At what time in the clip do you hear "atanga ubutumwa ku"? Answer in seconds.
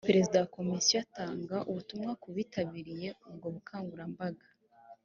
1.05-2.27